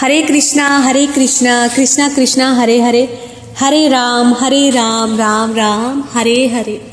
हरे 0.00 0.22
कृष्णा 0.22 0.78
हरे 0.78 1.06
कृष्णा 1.06 1.68
कृष्णा 1.68 2.08
कृष्णा, 2.08 2.52
हरे 2.52 2.82
हरे। 2.82 3.18
हरे 3.58 3.88
राम 3.88 4.34
हरे 4.34 4.70
राम 4.70 5.18
राम 5.18 5.54
राम, 5.56 6.04
हरे 6.12 6.46
हरे। 6.46 6.90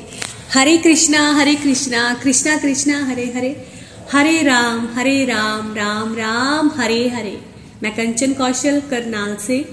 हरे 0.53 0.77
कृष्णा 0.77 1.33
हरे 1.33 1.55
कृष्णा 1.55 2.13
कृष्णा 2.23 2.57
कृष्णा, 2.57 3.05
हरे 3.05 3.33
हरे। 3.35 3.67
हरे 4.13 4.43
राम 4.43 4.89
हरे 4.93 5.25
राम 5.25 5.75
राम 5.75 6.15
राम, 6.15 6.71
हरे 6.75 7.07
हरे। 7.07 7.41
मैं 7.83 7.95
कंचन 7.95 8.33
कौशल, 8.33 8.81
करनाल 8.89 9.35
से। 9.35 9.69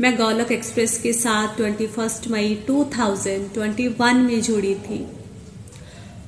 मैं 0.00 0.16
गौलक 0.16 0.52
एक्सप्रेस 0.52 0.98
के 0.98 1.12
साथ 1.12 1.60
21 1.60 2.20
मई 2.30 2.64
2021 2.66 4.16
में 4.16 4.42
जुड़ी 4.42 4.74
थी। 4.74 5.06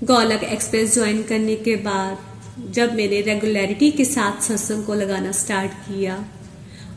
गौलक 0.04 0.44
एक्सप्रेस 0.44 0.94
ज्वाइन 0.94 1.22
करने 1.22 1.56
के 1.56 1.76
बाद 1.76 2.18
जब 2.70 2.94
मैंने 2.94 3.20
रेगुलरिटी 3.20 3.90
के 3.90 4.04
साथ 4.04 4.42
सत्संग 4.42 4.84
को 4.84 4.94
लगाना 4.94 5.32
स्टार्ट 5.32 5.70
किया 5.70 6.24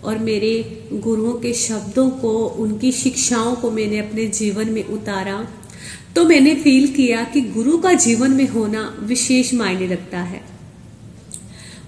और 0.03 0.17
मेरे 0.17 0.83
गुरुओं 0.93 1.33
के 1.33 1.53
शब्दों 1.53 2.09
को, 2.09 2.45
उनकी 2.45 2.91
शिक्षाओं 2.91 3.55
को 3.55 3.71
मैंने 3.71 3.99
अपने 3.99 4.25
जीवन 4.25 4.69
में 4.69 4.83
उतारा। 4.83 5.47
तो 6.15 6.25
मैंने 6.25 6.55
फील 6.55 6.87
किया 6.87 7.23
कि 7.23 7.41
गुरु 7.41 7.77
का 7.77 7.93
जीवन 7.93 8.31
में 8.31 8.47
होना 8.47 8.99
विशेष 9.01 9.53
मायने 9.53 9.87
रखता 9.87 10.21
है। 10.21 10.41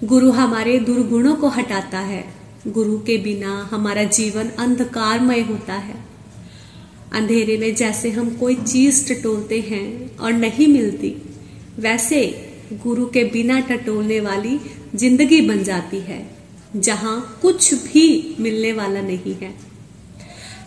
गुरु 0.04 0.30
हमारे 0.30 0.78
दुर्गुणों 0.78 1.34
को 1.34 1.48
हटाता 1.48 1.98
है। 1.98 2.24
गुरु 2.68 2.98
के 2.98 3.16
बिना 3.18 3.68
हमारा 3.72 4.04
जीवन 4.04 4.48
अंधकारमय 4.48 5.40
होता 5.40 5.74
है। 5.74 5.94
अंधेरे 7.12 7.56
में 7.56 7.74
जैसे 7.74 8.10
हम 8.10 8.30
कोई 8.30 8.54
चीज़ 8.54 9.12
टटोलते 9.12 9.60
हैं 9.60 10.16
और 10.16 10.32
नहीं 10.32 10.66
मिलती, 10.66 11.14
वैसे 11.78 12.48
गुरु 12.72 13.06
के 13.06 13.24
बिना 13.24 13.60
टटोलने 13.60 14.20
वाली 14.20 14.58
ज़िंदगी 14.94 15.40
बन 15.40 15.62
जाती 15.62 15.98
है। 16.00 16.41
जहाँ 16.76 17.38
कुछ 17.42 17.74
भी 17.74 18.36
मिलने 18.40 18.72
वाला 18.72 19.00
नहीं 19.00 19.34
है। 19.34 19.54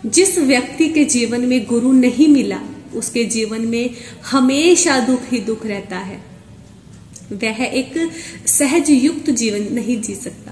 जिस 0.06 0.38
व्यक्ति 0.38 0.90
के 0.90 1.06
जीवन 1.06 1.42
में 1.42 1.66
गुरु 1.66 1.92
नहीं 1.92 2.28
मिला, 2.28 2.60
उसके 2.96 3.26
जीवन 3.26 3.62
में 3.62 3.90
हमेशा 4.32 5.00
दुख 5.00 5.22
ही 5.32 5.40
दुख 5.40 5.66
रहता 5.66 5.98
है। 5.98 6.24
वह 7.32 7.64
एक 7.64 8.12
सहज 8.48 8.90
युक्त 8.90 9.30
जीवन 9.30 9.74
नहीं 9.74 10.02
जी 10.02 10.16
सकता। 10.16 10.52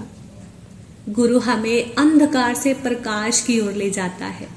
गुरु 1.08 1.38
हमें 1.38 1.94
अंधकार 1.94 2.54
से 2.54 2.74
प्रकाश 2.74 3.40
की 3.40 3.60
ओर 3.60 3.72
ले 3.72 3.90
जाता 3.90 4.26
है। 4.26 4.48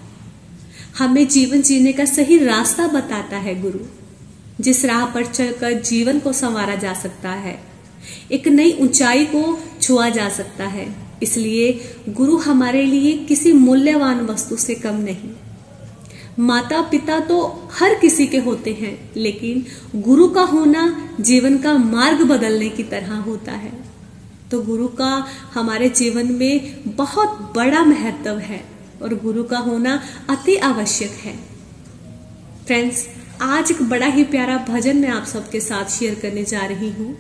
हमें 0.98 1.28
जीवन 1.28 1.62
जीने 1.62 1.94
का 1.94 2.06
सही 2.06 2.38
रास्ता 2.38 2.88
बताता 2.88 3.38
है 3.38 3.62
गुरु, 3.62 3.80
जिस 4.64 4.86
राह 4.86 5.06
पर 5.06 5.26
चलकर 5.26 5.74
जीवन 5.74 6.20
को 6.20 6.34
संवारा 6.34 6.76
जा 6.76 6.94
सकता 6.94 7.32
है। 7.32 7.64
एक 8.32 8.48
नई 8.48 8.72
ऊंचाई 8.72 9.26
को 9.26 9.64
छुआ 9.88 10.08
जा 10.10 10.30
सकता 10.30 10.66
है। 10.68 10.88
इसलिए 11.24 11.74
गुरु 12.10 12.38
हमारे 12.38 12.84
लिए 12.86 13.18
किसी 13.26 13.52
मूल्यवान 13.54 14.26
वस्तु 14.26 14.56
से 14.56 14.76
कम 14.76 14.96
नहीं। 15.02 15.30
माता 16.40 16.82
पिता 16.82 17.20
तो 17.20 17.38
हर 17.74 17.94
किसी 17.96 18.26
के 18.28 18.38
होते 18.38 18.74
हैं, 18.74 19.12
लेकिन 19.16 19.66
गुरु 19.96 20.28
का 20.28 20.42
होना 20.44 21.14
जीवन 21.20 21.58
का 21.58 21.74
मार्ग 21.74 22.22
बदलने 22.24 22.70
की 22.70 22.84
तरह 22.84 23.16
होता 23.18 23.52
है। 23.52 23.72
तो 24.52 24.62
गुरु 24.62 24.88
का 24.88 25.28
हमारे 25.54 25.90
जीवन 25.90 26.32
में 26.34 26.84
बहुत 26.88 27.40
बड़ा 27.56 27.84
महत्व 27.84 28.38
है 28.40 28.64
और 29.02 29.14
गुरु 29.16 29.44
का 29.44 29.58
होना 29.58 30.02
अति 30.30 30.56
आवश्यक 30.56 31.12
है। 31.24 31.34
फ्रेंड्स, 32.66 33.08
आज 33.42 33.72
एक 33.72 33.82
बड़ा 33.90 34.08
ही 34.08 34.24
प्यारा 34.26 34.58
भजन 34.70 34.98
मैं 34.98 35.10
आप 35.10 35.26
सबके 35.26 35.60
साथ 35.60 35.90
शेयर 35.90 36.16
करने 36.16 36.44
जा 36.44 36.66
रही 36.66 36.90
हूँ। 36.90 37.16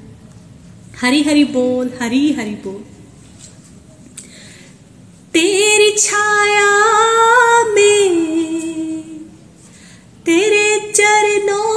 हरी 1.02 1.22
हरी 1.24 1.44
बोल, 1.46 1.90
हरी 2.02 2.31
हरी 2.34 2.52
बोल। 2.52 2.84
तेरी 5.34 5.91
छाया 5.97 6.69
में, 7.63 8.16
तेरे 10.25 10.91
चरणों 10.91 11.69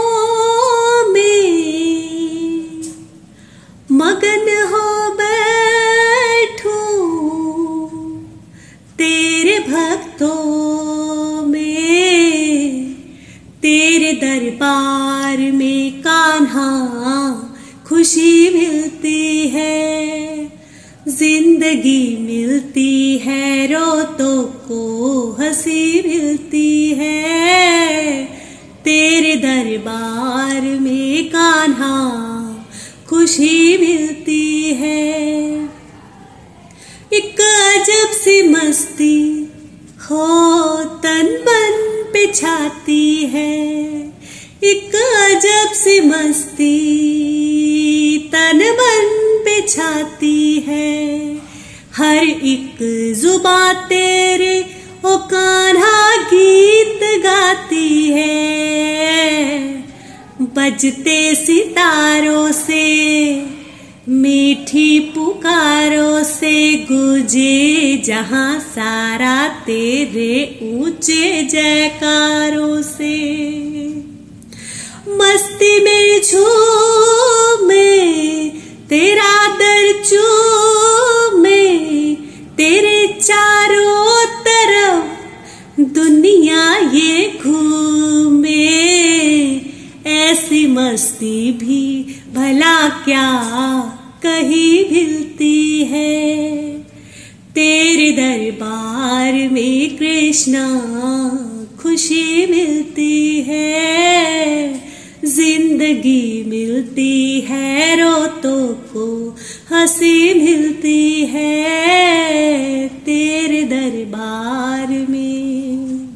में 1.12 2.82
मगन 3.92 4.48
हो 4.66 4.86
बैठू, 5.14 6.78
तेरे 8.98 9.58
भक्तों 9.58 11.46
में, 11.46 12.94
तेरे 13.62 14.12
दरबार 14.12 15.38
में 15.52 16.00
कान्हा 16.00 16.99
ज़िंदगी 21.70 22.16
मिलती 22.16 23.18
है, 23.18 23.66
रोतों 23.66 24.42
को 24.42 25.36
हँसी 25.40 26.02
मिलती 26.08 26.94
है। 26.98 28.24
तेरे 28.84 29.36
दरबार 29.36 30.60
में 30.60 31.28
कान्हा 31.28 31.96
खुशी 33.08 33.78
मिलती 33.78 34.72
है। 34.72 35.64
एक 37.12 37.40
अजब 37.40 38.10
सी 38.12 38.42
मस्ती 38.42 39.50
हो 40.00 40.84
तन 40.84 41.26
बन 41.48 42.04
पे 42.12 42.26
छाती 42.32 43.26
है। 43.26 43.60
एक 44.64 44.96
अजब 44.96 45.72
सी 45.72 46.00
मस्ती 46.00 46.76
तन 48.32 48.56
मन 48.56 49.08
पे 49.44 49.60
छाती 49.68 50.64
है। 50.68 51.10
हर 52.00 52.24
एक 52.24 52.78
जुबा 53.22 53.72
तेरे 53.72 54.60
ओ 55.04 55.16
कान्हा 55.16 56.16
गीत 56.16 57.00
गाती 57.24 58.04
है। 58.04 59.58
बजते 60.40 61.34
सितारों 61.34 62.52
से, 62.52 63.42
मीठी 64.08 65.00
पुकारों 65.00 66.24
से 66.24 66.74
गुजे 66.76 68.02
जहाँ 68.06 68.60
सारा 68.60 69.48
तेरे 69.48 70.58
ऊँचे 70.62 71.42
जयकारों 71.42 72.82
से। 72.82 73.16
मस्ती 75.08 75.80
में 75.80 76.20
झूमे, 76.22 78.00
तेरा 78.88 79.46
दर 79.46 79.92
तेरे 79.92 80.69
चारों 83.22 84.26
तरफ़ 84.26 85.80
दुनिया 85.80 86.76
ये 86.76 87.38
घूमे। 87.44 88.54
ऐसी 90.06 90.66
मस्ती 90.66 91.52
भी 91.52 92.06
भला 92.34 92.88
क्या 92.88 93.42
कहीं 94.22 94.84
मिलती 94.92 95.84
है। 95.84 96.38
तेरे 97.54 98.10
दरबार 98.12 99.32
में 99.32 99.96
कृष्णा 99.96 100.66
खुशी 101.82 102.46
मिलती 102.46 103.40
है। 103.40 104.90
ज़िंदगी 105.24 106.44
मिलती 106.46 107.40
है 107.40 107.96
रोतों 107.96 108.68
को 108.68 109.36
हँसी 109.72 110.34
मिलती 110.34 111.24
है 111.24 112.88
तेरे 112.88 113.62
दरबार 113.62 114.88
में। 114.88 116.08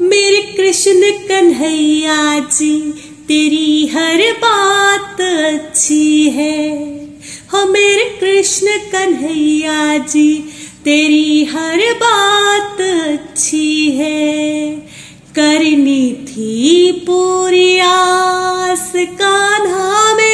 मेरे 0.00 0.54
कृष्ण 0.56 1.00
कन्हैया 1.28 2.38
जी, 2.38 2.80
तेरी 3.28 3.86
हर 3.86 4.32
बात 4.32 5.20
अच्छी 5.20 6.30
है। 6.30 6.78
हो, 7.52 7.66
मेरे 7.66 8.04
कृष्ण 8.20 8.66
कन्हैया 8.66 9.98
जी, 9.98 10.34
तेरी 10.84 11.44
हर 11.44 11.78
बात 11.78 12.80
अच्छी 12.80 13.90
है। 13.90 14.70
करनी 15.34 16.12
थी 16.12 16.92
पूरी 16.92 17.78
आस 17.78 18.92
कान्हा 18.96 20.14
मेरा 20.14 20.29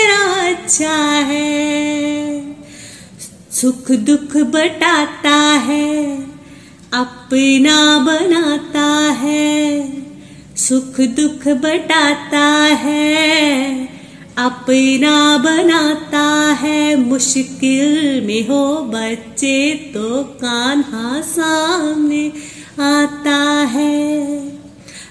अच्छा 0.67 0.97
है। 1.27 2.57
सुख 3.53 3.91
दुख 3.91 4.37
बटाता 4.37 5.37
है, 5.67 6.17
अपना 6.95 7.99
बनाता 7.99 8.87
है। 9.13 9.93
सुख 10.57 11.01
दुख 11.01 11.47
बटाता 11.49 12.49
है, 12.83 13.89
अपना 14.39 15.39
बनाता 15.39 16.27
है। 16.53 16.97
मुश्किल 16.97 18.23
में 18.27 18.49
हो 18.49 18.65
बच्चे 18.95 19.75
तो 19.95 20.25
कान्हा 20.25 21.21
सामने 21.21 22.33
आता 22.81 23.39
है। 23.71 24.27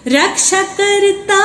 रक्षा 0.07 0.63
करता 0.81 1.43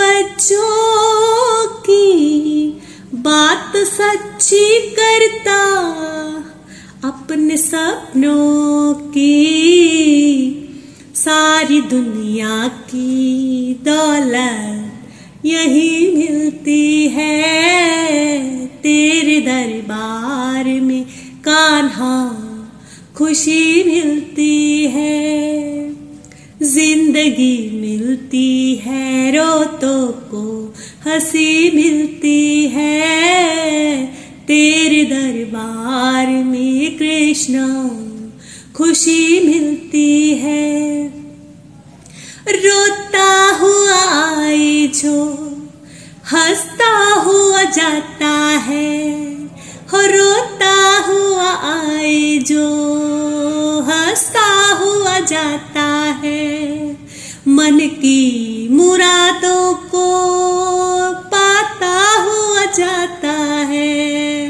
बच्चों 0.00 1.66
की 1.80 2.68
बात 3.14 3.76
सच्ची 3.76 4.66
करता 4.90 5.58
अपने 7.08 7.56
सपनों 7.56 8.94
की 8.94 9.34
सारी 11.14 11.80
दुनिया 11.80 12.68
की 12.68 13.74
दौलत 13.84 15.46
यही 15.46 16.16
मिलती 16.16 17.08
है 17.08 17.36
तेरे 18.76 19.40
दरबार 19.40 20.64
में 20.80 21.04
कान्हा 21.44 22.16
खुशी 23.16 23.84
मिलती 23.84 24.84
है। 24.86 25.47
ज़िंदगी 26.78 27.80
मिलती 27.80 28.74
है, 28.74 29.30
रोतों 29.36 30.08
को 30.08 30.74
हँसी 31.06 31.70
मिलती 31.74 32.66
है। 32.66 34.06
तेरे 34.46 35.04
दरबार 35.04 36.26
में 36.26 36.98
कृष्णा 36.98 37.90
खुशी 38.76 39.48
मिलती 39.48 40.34
है। 40.34 41.06
रोता 42.50 43.56
हुआ 43.56 44.02
आए 44.36 44.86
जो, 44.86 45.24
हंसता 46.32 47.14
हुआ 47.14 47.62
जाता 47.62 48.34
है। 48.48 49.18
हो, 49.92 50.00
रोता 50.00 50.98
हुआ 51.06 51.50
आए 51.50 52.38
जो, 52.38 52.68
हंसता 53.80 54.74
हुआ 54.74 55.18
जाता 55.18 55.77
मन 57.58 57.78
की 57.78 58.68
मुरादों 58.70 59.74
को 59.74 60.06
पाता 61.14 62.22
हुआ 62.22 62.64
जाता 62.72 63.32
है। 63.54 64.48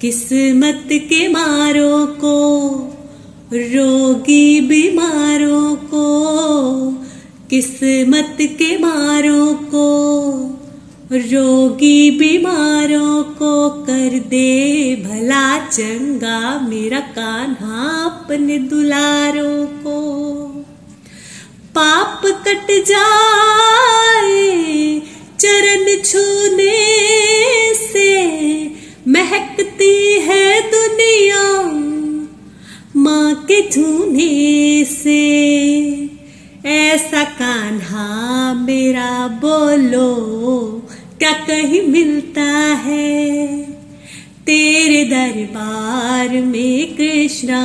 किस्मत 0.00 0.88
के 0.92 1.28
मारों 1.28 2.06
को, 2.06 2.68
रोगी 3.52 4.60
बीमारों 4.60 5.76
को, 5.76 6.04
किस्मत 7.50 8.36
के 8.40 8.78
मारों 8.78 9.54
को, 9.54 10.02
रोगी 11.12 12.10
बीमारों 12.10 13.22
को 13.22 13.70
कर 13.70 14.18
दे 14.18 14.96
भला 14.96 15.58
चंगा 15.58 16.60
मेरा 16.60 17.00
कान्हा 17.00 18.04
अपने 18.04 18.58
दुलारों 18.58 19.66
को। 19.66 20.41
पाप 21.74 22.22
कट 22.24 22.66
जाए, 22.84 24.32
चरण 25.40 25.84
छूने 26.02 26.84
से 27.74 28.10
महकती 29.08 30.20
है 30.20 30.60
दुनिया 30.70 31.62
माँ 32.96 33.34
के 33.34 33.60
छूने 33.70 34.84
से। 34.84 35.20
ऐसा 36.66 37.24
कान्हा 37.24 38.54
मेरा 38.54 39.28
बोलो, 39.28 40.14
क्या 41.18 41.32
कहीं 41.32 41.82
मिलता 41.82 42.50
है? 42.84 43.62
तेरे 44.46 45.04
दरबार 45.04 46.28
में 46.28 46.96
कृष्णा 46.96 47.62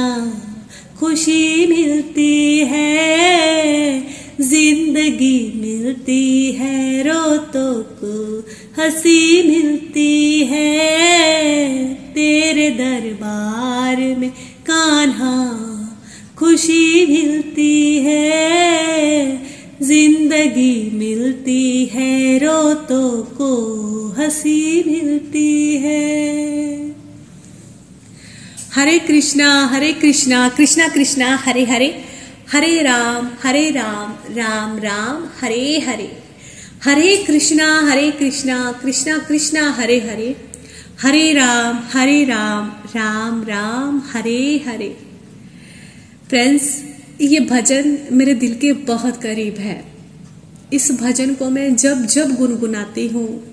खुशी 1.00 1.68
मिलती 1.68 2.60
है, 2.60 4.00
ज़िंदगी 4.42 5.40
मिलती 5.56 6.52
है, 6.52 7.04
रोतों 7.04 7.74
को 7.84 8.40
हँसी 8.78 9.44
मिलती 9.44 10.44
है। 10.44 11.94
तेरे 11.94 12.70
दरबार 12.70 13.98
में 14.18 14.30
कान्हा 14.70 15.36
खुशी 16.40 17.06
मिलती 17.06 17.98
है, 17.98 19.28
ज़िंदगी 19.82 20.92
मिलती 20.94 21.86
है, 21.86 22.38
रोतों 22.38 23.22
को 23.22 23.54
हँसी 24.18 24.84
मिलती 24.88 25.78
है। 25.78 26.27
हरे 28.78 29.00
कृष्णा 29.00 29.66
हरे 29.66 29.94
कृष्णा 29.94 30.50
कृष्णा 30.50 30.88
कृष्णा, 30.88 31.36
हरे 31.36 31.64
हरे। 31.66 32.06
हरे 32.52 32.82
राम 32.82 33.30
हरे 33.44 33.72
राम 33.72 34.36
राम 34.36 34.78
राम, 34.78 35.28
हरे 35.42 35.80
हरे। 35.80 36.18
हरे 36.86 37.18
कृष्णा 37.18 37.82
हरे 37.82 38.12
कृष्णा 38.12 38.72
कृष्णा 38.72 39.18
कृष्णा, 39.18 39.70
हरे 39.70 40.00
हरे। 40.00 40.36
हरे 41.02 41.34
राम 41.34 41.80
हरे 41.94 42.24
राम 42.24 42.68
राम 42.96 43.44
राम, 43.44 44.02
हरे 44.14 44.64
हरे। 44.68 44.98
फ्रेंड्स, 46.30 46.84
ये 47.22 47.40
भजन 47.40 47.98
मेरे 48.12 48.34
दिल 48.34 48.56
के 48.56 48.74
बहुत 48.74 49.22
करीब 49.22 49.56
है। 49.58 49.86
इस 50.74 50.92
भजन 50.92 51.34
को 51.34 51.50
मैं 51.50 51.76
जब 51.76 52.06
जब 52.06 52.36
गुनगुनाती 52.36 53.08
हूँ, 53.08 53.44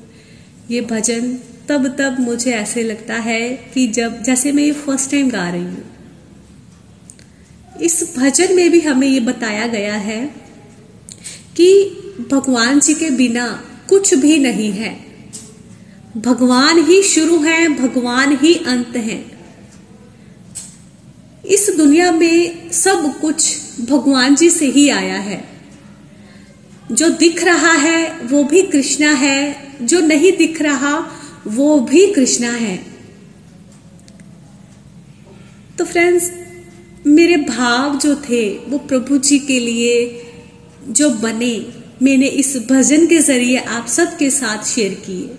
ये 0.71 0.81
भजन 0.81 1.39
तब 1.69 1.97
तब 1.99 2.21
मुझे 2.21 2.51
ऐसे 2.51 2.83
लगता 2.83 3.15
है 3.15 3.51
कि 3.75 3.87
जब, 3.87 4.23
जैसे 4.23 4.53
मैं 4.53 4.63
ये 4.63 4.73
फ़र्स्ट 4.73 5.11
टाइम 5.11 5.31
गा 5.31 5.51
रही 5.51 5.63
हूँ। 5.63 5.85
इस 7.83 8.17
भजन 8.19 8.57
में 8.57 8.71
भी 8.71 8.81
हमें 8.81 9.09
ये 9.09 9.21
बताया 9.21 9.67
गया 9.67 9.95
है 9.95 10.35
कि 11.57 11.85
भगवान 12.31 12.81
जी 12.81 12.95
के 12.95 13.11
बिना 13.11 13.65
कुछ 13.89 14.15
भी 14.15 14.39
नहीं 14.39 14.73
है। 14.73 15.05
भगवान 16.17 16.85
ही 16.85 17.03
शुरू 17.03 17.39
है, 17.39 17.69
भगवान 17.69 18.39
ही 18.43 18.55
अंत 18.55 18.97
है। 18.97 19.25
इस 21.47 21.71
दुनिया 21.77 22.13
में 22.13 22.71
सब 22.71 23.21
कुछ 23.21 23.57
भगवान 23.81 24.35
जी 24.35 24.51
से 24.51 24.67
ही 24.67 24.89
आया 24.89 25.19
है। 25.19 25.45
जो 26.93 27.09
दिख 27.09 27.45
रहा 27.45 27.73
है, 27.73 28.19
वो 28.19 28.45
भी 28.45 28.63
कृष्णा 28.63 29.13
है। 29.13 29.65
जो 29.83 30.01
नहीं 30.01 30.33
दिख 30.37 30.63
रहा 30.63 31.21
वो 31.47 31.81
भी 31.81 32.07
कृष्णा 32.13 32.51
है। 32.51 32.77
तो 35.79 35.85
फ्रेंड्स 35.85 36.31
मेरे 37.07 37.37
भाव 37.37 37.99
जो 37.99 38.15
थे, 38.17 38.59
वो 38.59 38.79
प्रभु 38.79 39.19
जी 39.19 39.39
के 39.39 39.61
लिए 39.61 40.27
जो 40.89 41.11
बने, 41.11 41.67
मैंने 42.03 42.27
इस 42.27 42.57
भजन 42.57 43.07
के 43.07 43.19
ज़रिए 43.19 43.57
आप 43.59 43.87
सबके 43.87 44.31
साथ 44.31 44.65
शेयर 44.65 44.95
किए। 44.95 45.31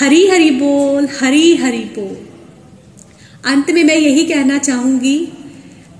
हरी 0.00 0.26
हरी 0.28 0.50
बोल 0.50 1.08
हरी 1.20 1.56
हरी 1.56 1.78
बोल। 1.78 2.16
अंत 3.50 3.70
में 3.70 3.84
मैं 3.84 3.96
यही 3.96 4.24
कहना 4.24 4.58
चाहूँगी, 4.58 5.28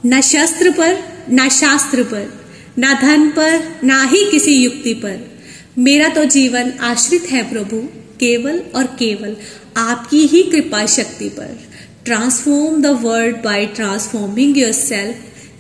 न 0.07 0.21
शस्त्र 0.21 0.71
पर, 0.71 0.99
न 1.31 1.49
शास्त्र 1.49 2.03
पर, 2.03 2.41
न 2.79 2.95
धन 2.95 3.31
पर, 3.31 3.81
ना 3.85 4.03
ही 4.05 4.31
किसी 4.31 4.55
युक्ति 4.55 4.95
पर, 4.95 5.39
मेरा 5.79 6.09
तो 6.09 6.25
जीवन 6.25 6.71
आश्रित 6.71 7.31
है 7.31 7.51
प्रभु। 7.53 7.89
केवल 8.21 8.63
और 8.75 8.85
केवल 8.99 9.37
आपकी 9.77 10.27
ही 10.27 10.43
कृपा 10.43 10.87
शक्ति 10.87 11.29
पर। 11.29 11.59
Transform 12.05 12.83
the 12.83 12.87
world 12.87 13.37
by 13.37 13.67
transforming 13.67 14.59
your 14.59 14.73
self 14.73 15.17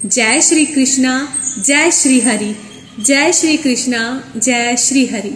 जय 0.06 0.40
श्री 0.40 0.66
कृष्णा, 0.66 1.12
जय 1.58 1.90
श्री 1.90 2.20
हरि, 2.20 2.54
जय 3.00 3.32
श्री 3.32 3.56
कृष्णा, 3.56 4.32
जय 4.36 4.76
श्री 4.76 5.06
हरि। 5.06 5.32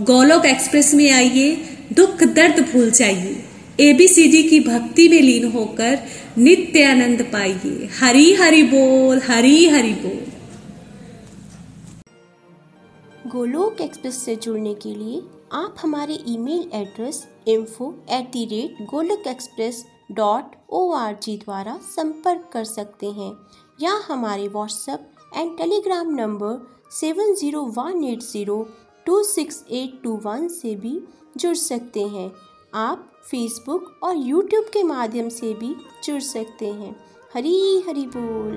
गोलोक 0.00 0.44
एक्सप्रेस 0.46 0.94
में 0.94 1.10
आइए, 1.12 1.50
दुख 1.92 2.22
दर्द 2.24 2.60
भूल 2.72 2.90
जाइए। 2.90 3.36
एबीसीडी 3.80 4.42
की 4.42 4.60
भक्ति 4.60 5.08
में 5.08 5.20
लीन 5.20 5.48
होकर 5.48 5.98
नित्य 6.38 6.84
आनंद 6.84 7.22
पाइए। 7.22 7.88
हरी 8.00 8.32
हरि 8.34 8.62
बोल, 8.62 9.20
हरी 9.26 9.68
हरि 9.68 9.92
बोल। 10.02 10.26
गोलोक 13.30 13.80
एक्सप्रेस 13.80 14.24
से 14.24 14.36
जुड़ने 14.36 14.74
के 14.74 14.94
लिए 14.94 15.20
आप 15.54 15.74
हमारे 15.80 16.14
email 16.28 16.70
address 16.74 17.22
info 17.48 17.88
at 18.10 18.30
the 18.30 18.44
rate 18.44 18.76
Golok 18.90 19.26
express 19.26 19.84
dot 20.12 20.54
O 20.70 20.90
R 20.92 21.14
G 21.22 21.36
द्वारा 21.36 21.76
संपर्क 21.90 22.48
कर 22.52 22.64
सकते 22.64 23.10
हैं 23.10 23.30
या 23.80 23.92
हमारे 24.08 24.48
WhatsApp 24.48 25.10
and 25.36 25.56
Telegram 25.58 26.10
number 26.14 26.58
seven 26.92 27.34
zero 27.34 27.62
one 27.76 28.04
eight 28.04 28.22
zero 28.22 28.60
two 29.06 29.22
six 29.24 29.64
eight 29.72 30.00
two 30.04 30.16
one 30.24 30.48
से 30.48 30.74
भी 30.76 30.98
जुड़ 31.36 31.54
सकते 31.56 32.02
हैं। 32.08 32.30
आप 32.74 33.10
फेसबुक 33.30 34.00
और 34.02 34.16
यूट्यूब 34.16 34.64
के 34.64 34.82
माध्यम 34.82 35.28
से 35.28 35.54
भी 35.54 35.74
जुड़ 36.04 36.20
सकते 36.22 36.72
हैं। 36.72 36.94
हरी 37.34 37.80
हरी 37.88 38.06
बोल। 38.06 38.56